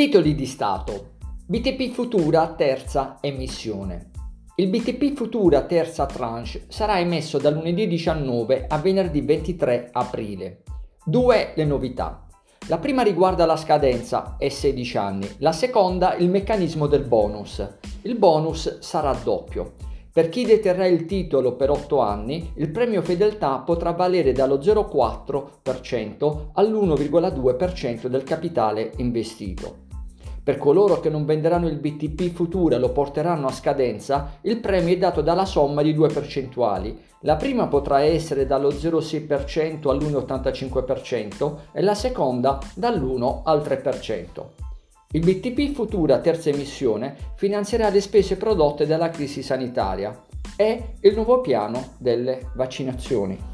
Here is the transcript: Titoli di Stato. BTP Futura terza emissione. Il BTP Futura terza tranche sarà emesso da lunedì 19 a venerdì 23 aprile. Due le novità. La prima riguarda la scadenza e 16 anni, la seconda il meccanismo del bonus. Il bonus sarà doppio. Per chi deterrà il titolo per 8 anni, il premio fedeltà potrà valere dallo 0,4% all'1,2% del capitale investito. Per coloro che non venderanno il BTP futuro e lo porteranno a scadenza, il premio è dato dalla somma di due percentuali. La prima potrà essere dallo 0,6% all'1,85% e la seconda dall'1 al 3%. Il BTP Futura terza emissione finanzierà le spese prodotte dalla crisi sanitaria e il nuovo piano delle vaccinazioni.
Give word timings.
Titoli 0.00 0.34
di 0.34 0.46
Stato. 0.46 1.16
BTP 1.46 1.90
Futura 1.90 2.54
terza 2.54 3.18
emissione. 3.20 4.12
Il 4.54 4.70
BTP 4.70 5.12
Futura 5.12 5.66
terza 5.66 6.06
tranche 6.06 6.64
sarà 6.68 6.98
emesso 6.98 7.36
da 7.36 7.50
lunedì 7.50 7.86
19 7.86 8.64
a 8.66 8.78
venerdì 8.78 9.20
23 9.20 9.90
aprile. 9.92 10.62
Due 11.04 11.52
le 11.54 11.64
novità. 11.66 12.26
La 12.68 12.78
prima 12.78 13.02
riguarda 13.02 13.44
la 13.44 13.58
scadenza 13.58 14.36
e 14.38 14.48
16 14.48 14.96
anni, 14.96 15.28
la 15.40 15.52
seconda 15.52 16.14
il 16.14 16.30
meccanismo 16.30 16.86
del 16.86 17.04
bonus. 17.04 17.62
Il 18.00 18.16
bonus 18.16 18.78
sarà 18.78 19.12
doppio. 19.12 19.74
Per 20.10 20.30
chi 20.30 20.46
deterrà 20.46 20.86
il 20.86 21.04
titolo 21.04 21.56
per 21.56 21.68
8 21.68 22.00
anni, 22.00 22.52
il 22.56 22.70
premio 22.70 23.02
fedeltà 23.02 23.58
potrà 23.58 23.90
valere 23.90 24.32
dallo 24.32 24.56
0,4% 24.56 26.52
all'1,2% 26.54 28.06
del 28.06 28.22
capitale 28.24 28.92
investito. 28.96 29.88
Per 30.42 30.56
coloro 30.56 31.00
che 31.00 31.10
non 31.10 31.26
venderanno 31.26 31.68
il 31.68 31.76
BTP 31.76 32.32
futuro 32.32 32.74
e 32.74 32.78
lo 32.78 32.90
porteranno 32.90 33.46
a 33.46 33.52
scadenza, 33.52 34.38
il 34.42 34.58
premio 34.58 34.94
è 34.94 34.98
dato 34.98 35.20
dalla 35.20 35.44
somma 35.44 35.82
di 35.82 35.92
due 35.92 36.08
percentuali. 36.08 36.98
La 37.20 37.36
prima 37.36 37.66
potrà 37.66 38.00
essere 38.00 38.46
dallo 38.46 38.70
0,6% 38.70 39.88
all'1,85% 39.88 41.56
e 41.72 41.82
la 41.82 41.94
seconda 41.94 42.58
dall'1 42.74 43.42
al 43.44 43.60
3%. 43.60 44.26
Il 45.12 45.20
BTP 45.20 45.74
Futura 45.74 46.20
terza 46.20 46.50
emissione 46.50 47.16
finanzierà 47.34 47.90
le 47.90 48.00
spese 48.00 48.36
prodotte 48.36 48.86
dalla 48.86 49.10
crisi 49.10 49.42
sanitaria 49.42 50.24
e 50.56 50.94
il 51.00 51.14
nuovo 51.14 51.40
piano 51.40 51.94
delle 51.98 52.50
vaccinazioni. 52.54 53.49